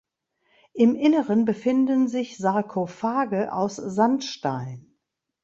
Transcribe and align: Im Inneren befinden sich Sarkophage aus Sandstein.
Im 0.73 0.95
Inneren 0.95 1.45
befinden 1.45 2.07
sich 2.07 2.35
Sarkophage 2.37 3.51
aus 3.53 3.75
Sandstein. 3.75 4.97